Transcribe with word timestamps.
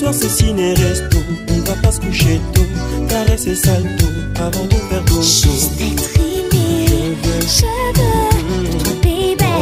soir 0.00 0.14
c'est 0.14 0.30
ciné 0.30 0.72
resto. 0.74 1.18
On 1.50 1.58
va 1.68 1.74
pas 1.82 1.92
se 1.92 2.00
coucher 2.00 2.40
tôt. 2.54 2.62
Caresser 3.08 3.54
salto 3.54 4.06
avant 4.36 4.64
de 4.64 4.74
faire 4.88 5.04
dodo. 5.04 5.22
Juste 5.22 5.78
être 5.80 6.16
aimé. 6.16 7.16
Je 7.22 7.66
veux 7.96 8.08
ton 8.82 8.94
bébé. 9.02 9.54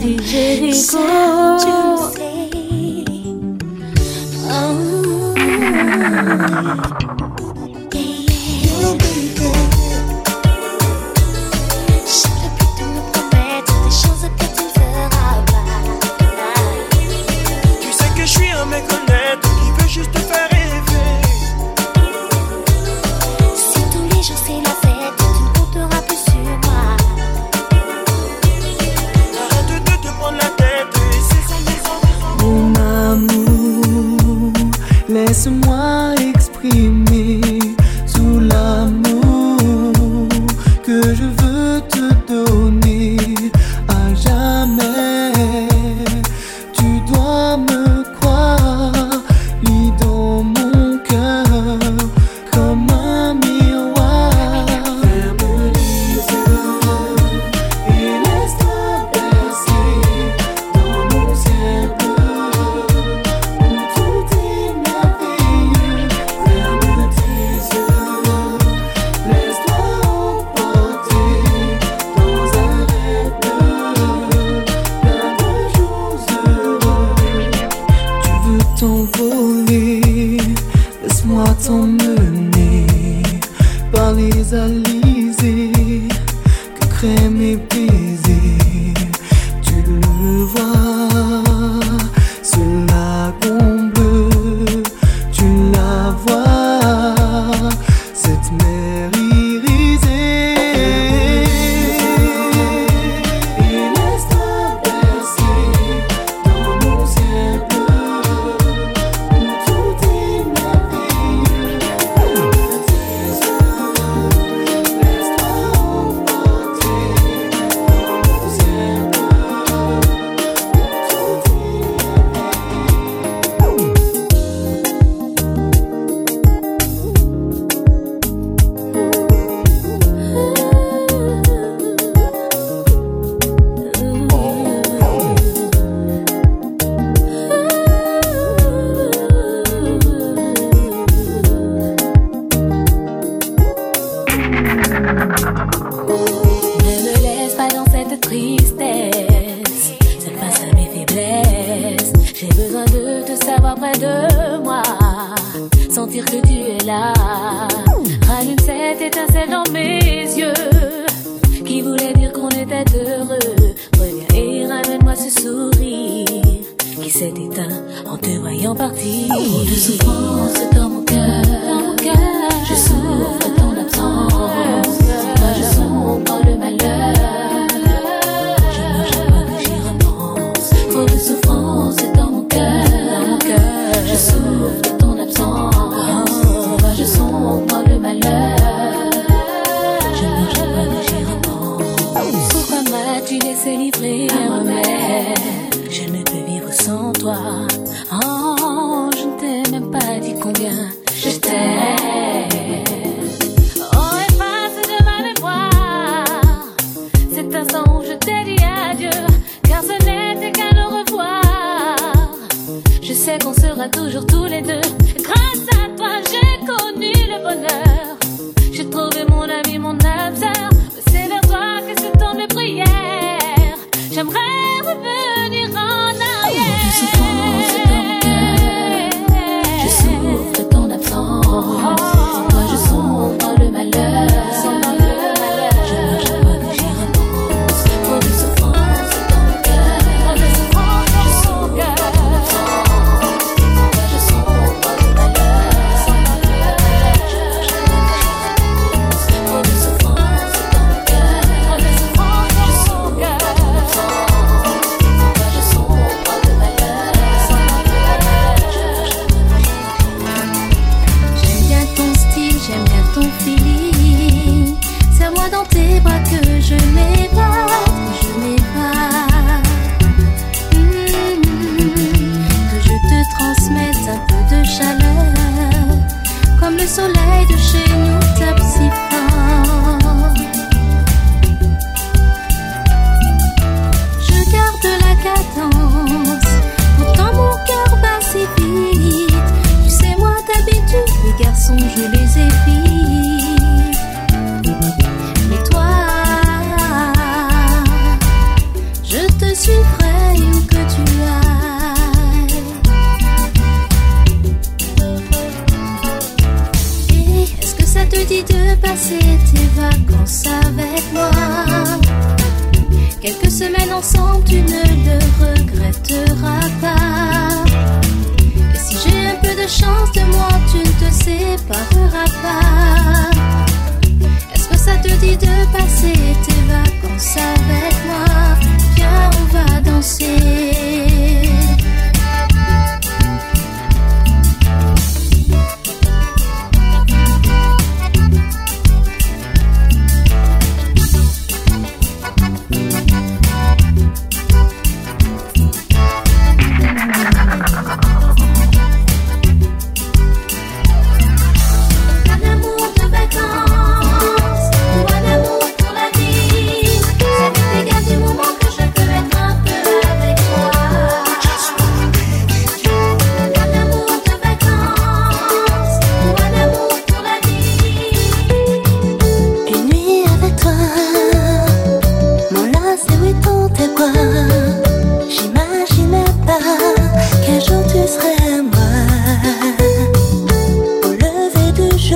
DJ 0.00 0.32
Rico. 0.60 1.02
Tu 1.60 1.66
le 1.66 1.96
sais. 2.12 2.26
Laisse-moi 81.26 81.44
t'emmener 81.66 82.86
par 83.92 84.12
les 84.12 84.54
alizés 84.54 86.08
que 86.78 86.86
créent 86.86 87.30
mes 87.30 87.56
pays. 87.56 87.95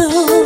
You. 0.01 0.40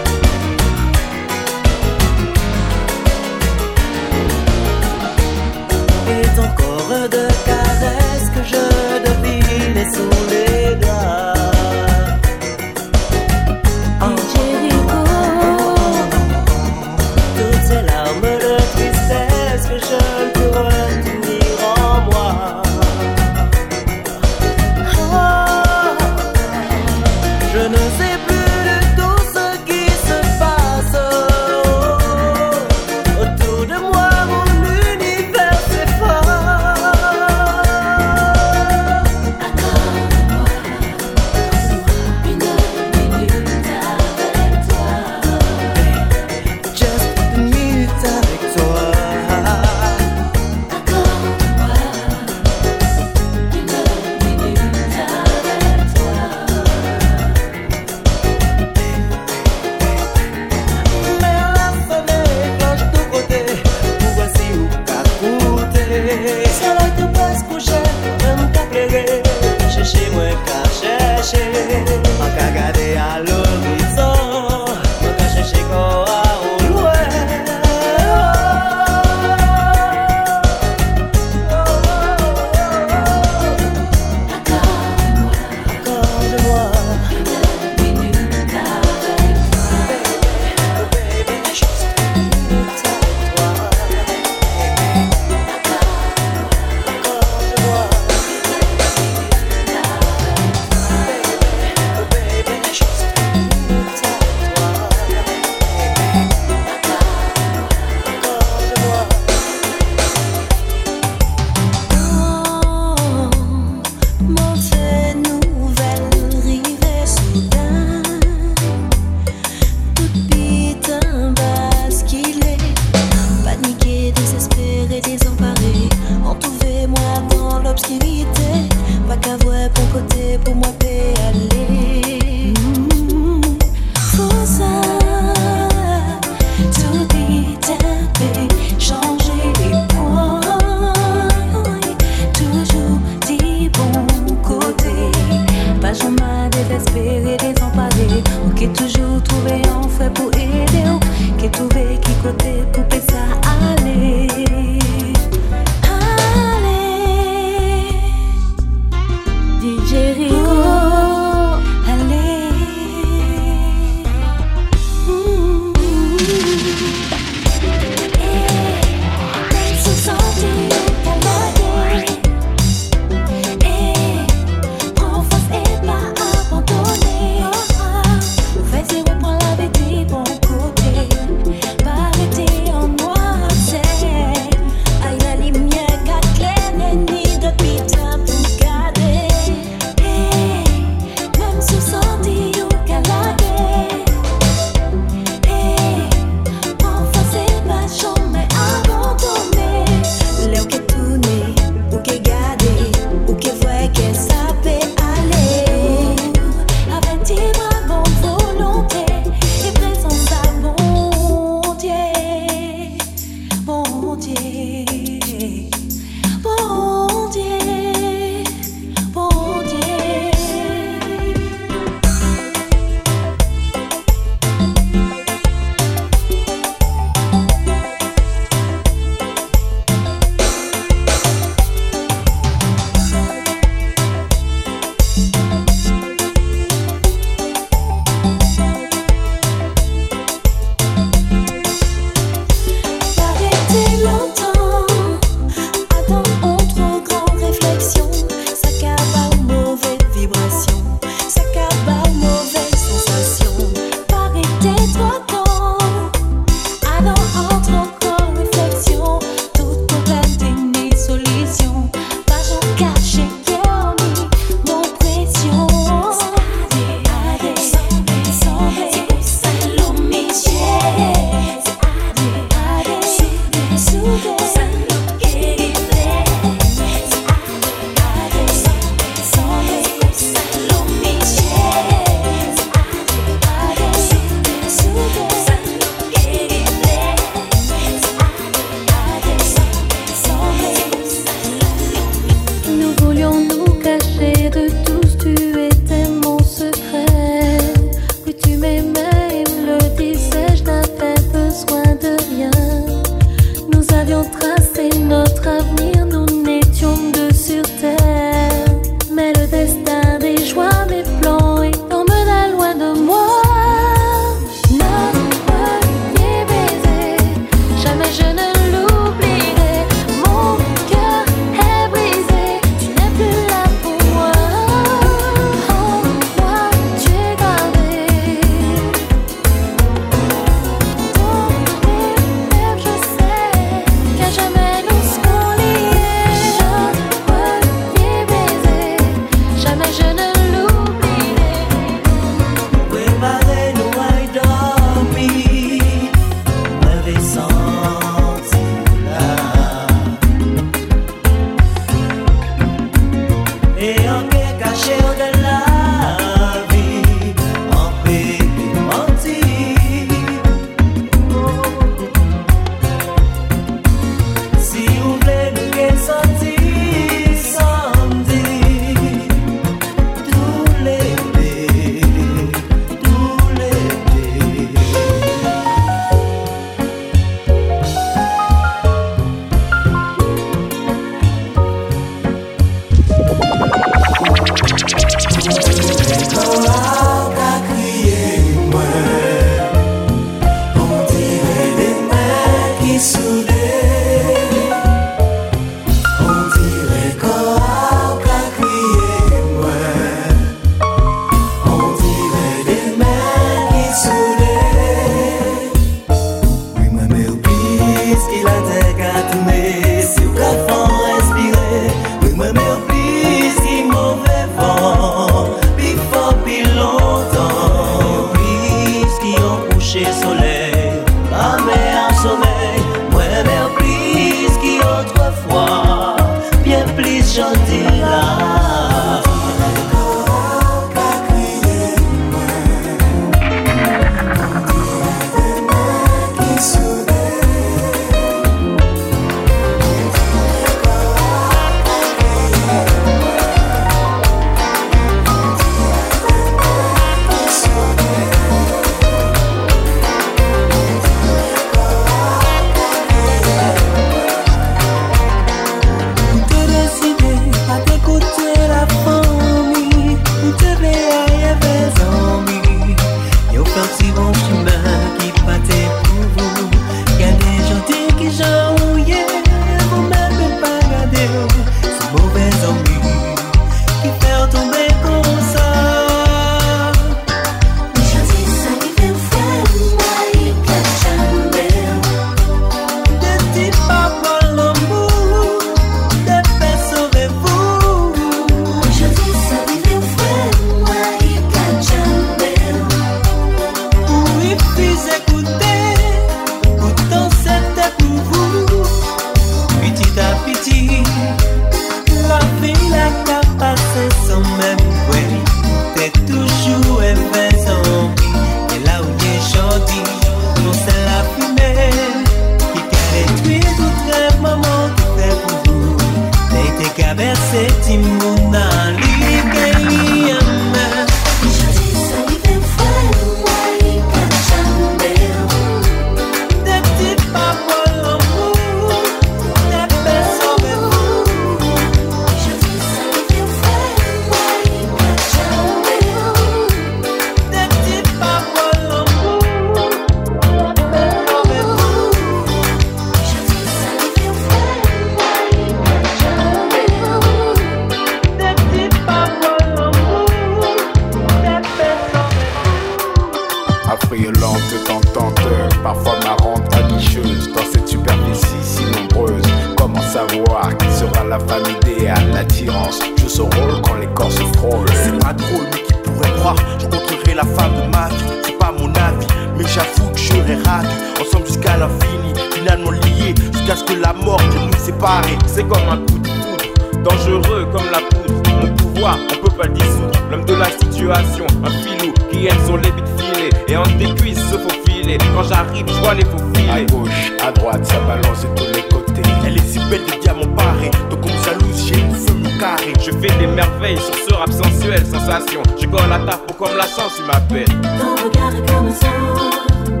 Ensemble 571.21 571.45
jusqu'à 571.47 571.77
l'infini. 571.77 572.33
finalement 572.53 572.91
liés 572.91 573.35
jusqu'à 573.53 573.75
ce 573.75 573.83
que 573.83 573.93
la 573.99 574.13
mort 574.13 574.41
nous 574.53 574.77
séparer. 574.77 575.37
C'est 575.47 575.67
comme 575.67 575.87
un 575.89 575.97
coup 575.97 576.19
de 576.19 576.27
foudre, 576.27 577.03
dangereux 577.03 577.67
comme 577.71 577.85
la 577.91 577.99
poudre. 577.99 578.41
Mon 578.61 578.73
pouvoir, 578.75 579.17
on 579.31 579.45
peut 579.47 579.55
pas 579.55 579.67
le 579.67 579.73
dissoudre. 579.73 580.19
L'homme 580.29 580.45
de 580.45 580.55
la 580.55 580.69
situation, 580.69 581.45
un 581.65 581.69
filou 581.69 582.13
qui 582.31 582.47
aime 582.47 582.57
son 582.65 582.77
lébit 582.77 583.01
filet 583.17 583.49
et 583.67 583.75
entre 583.77 583.97
tes 583.97 584.13
cuisses 584.15 584.39
se 584.49 584.57
faufiler. 584.57 585.17
Quand 585.35 585.43
j'arrive, 585.43 585.85
je 585.87 585.93
vois 586.01 586.13
les 586.13 586.25
faux 586.25 586.37
À 586.37 586.57
filets. 586.77 586.85
gauche, 586.85 587.31
à 587.45 587.51
droite, 587.51 587.85
ça 587.85 587.99
balance 588.07 588.41
de 588.43 588.47
tous 588.55 588.73
les 588.73 588.83
côtés. 588.87 589.21
Elle 589.45 589.57
est 589.57 589.67
si 589.67 589.79
belle 589.89 590.05
de 590.05 590.21
diamants 590.21 590.47
parés, 590.55 590.91
donc 591.09 591.21
comme 591.21 591.31
jalouse, 591.43 591.85
j'ai 591.87 591.99
une 591.99 592.13
feu 592.15 592.33
carré. 592.59 592.93
Je 592.99 593.11
fais 593.11 593.37
des 593.39 593.47
merveilles 593.47 593.97
sur 593.97 594.15
ce 594.15 594.33
rap 594.35 594.51
sensuel, 594.51 595.03
sensation. 595.05 595.61
Je 595.81 595.85
colle 595.87 596.11
à 596.13 596.19
ta 596.19 596.37
peau 596.37 596.53
comme 596.53 596.77
la 596.77 596.83
chance, 596.83 597.13
tu 597.17 597.23
m'appelles. 597.23 597.65
Ton 597.65 598.15
regard 598.23 598.55
est 598.55 598.71
comme 598.71 598.87
un 598.87 598.91
sang 598.91 600.00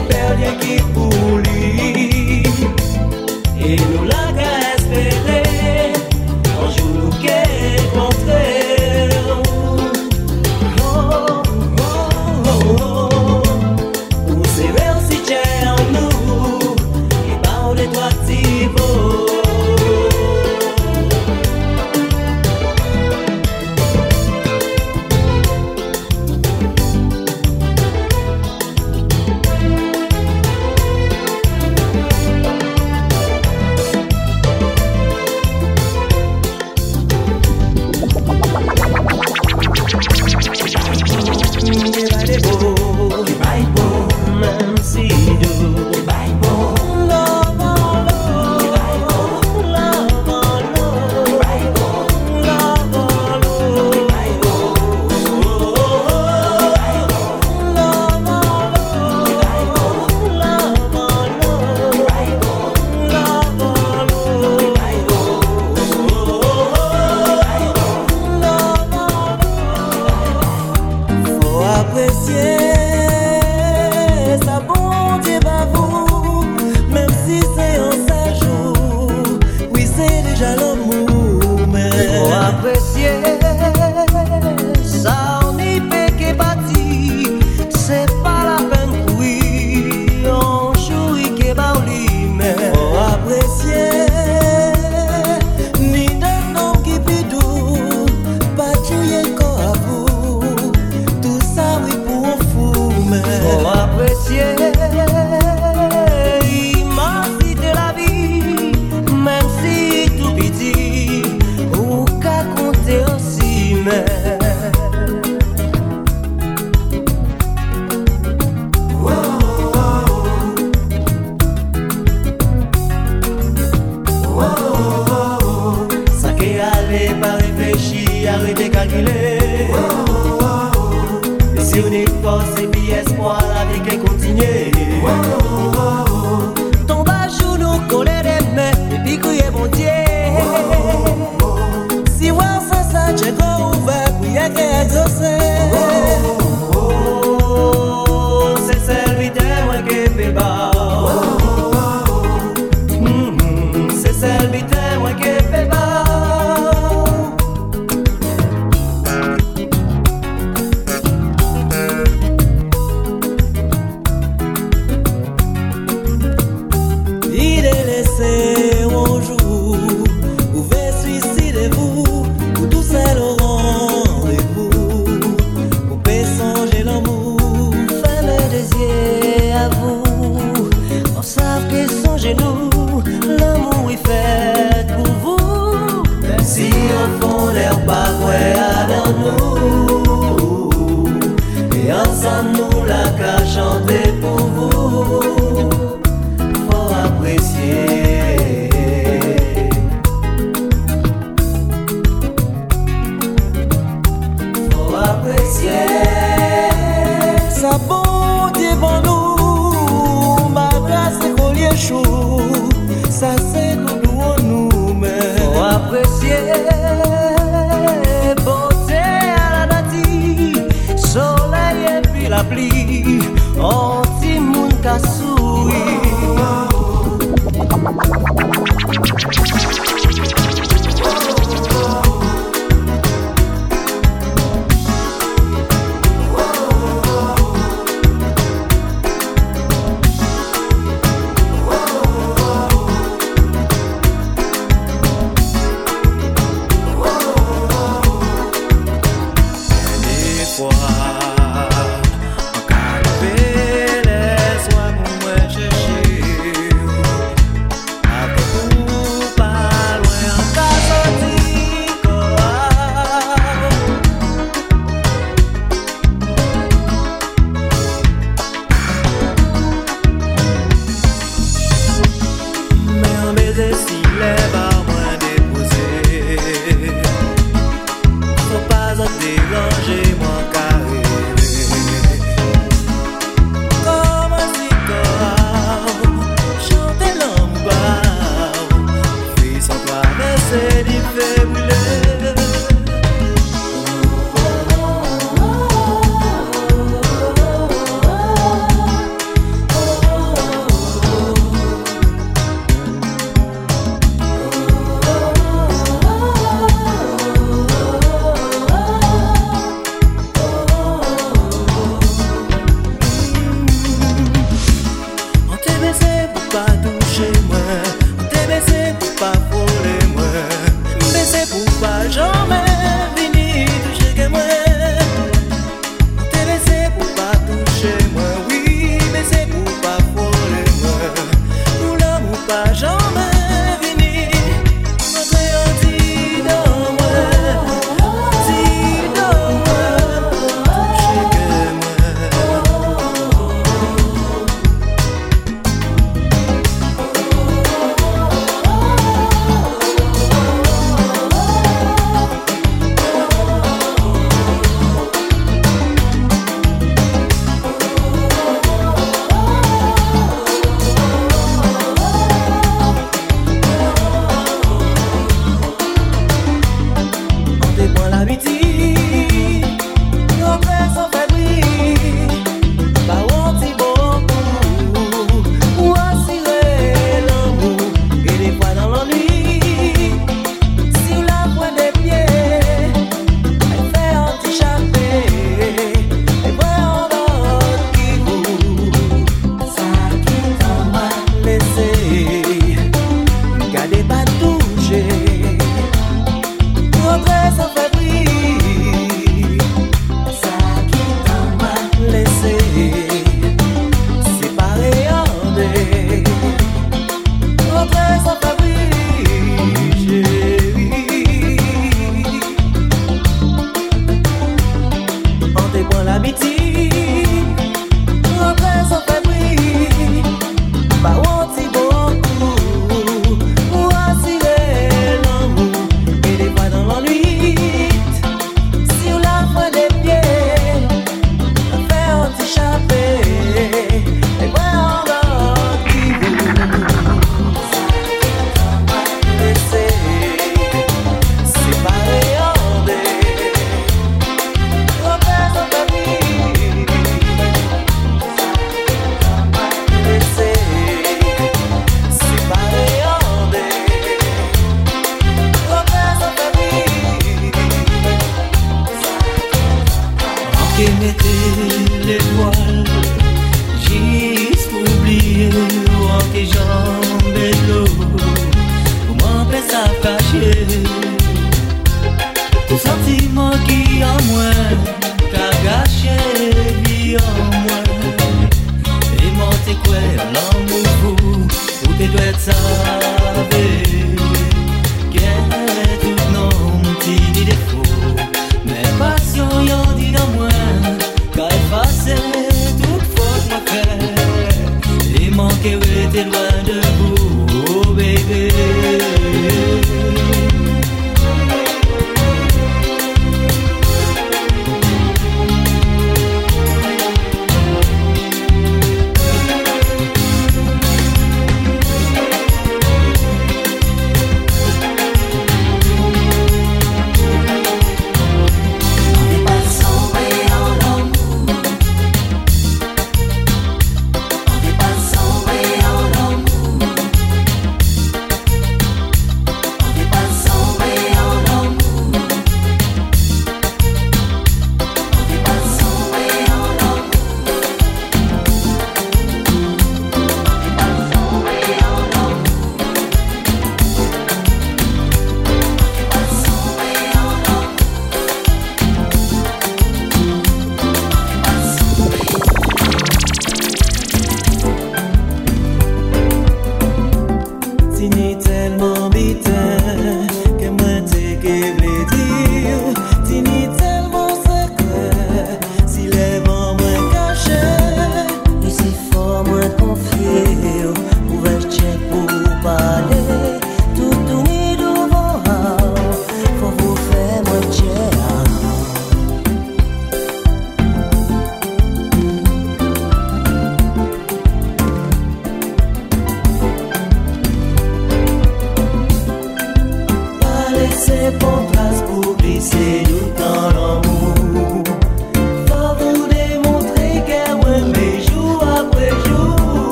rebellion 0.00 0.57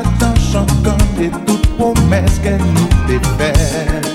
Satan 0.00 0.34
chankan 0.52 0.96
de 1.18 1.28
tout 1.44 1.60
promes 1.76 2.40
Ken 2.42 2.62
nou 2.72 2.88
te 3.06 3.20
fèl 3.36 4.09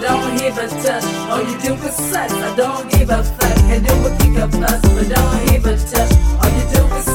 Don't 0.00 0.38
give 0.38 0.56
a 0.58 0.68
touch. 0.68 1.04
All 1.30 1.42
you 1.42 1.58
do 1.60 1.74
is 1.74 1.94
sex, 1.94 2.32
I 2.32 2.54
don't 2.56 2.90
give 2.90 3.10
a 3.10 3.22
fuck. 3.22 3.56
Can 3.68 3.82
do 3.82 3.94
a 4.06 4.10
kick 4.18 4.38
of 4.38 4.54
us, 4.62 4.80
but 4.82 5.08
don't 5.08 5.46
give 5.48 5.66
a 5.66 5.76
touch. 5.76 6.12
All 6.40 6.50
you 6.56 6.64
do 6.72 6.82
is 6.96 7.07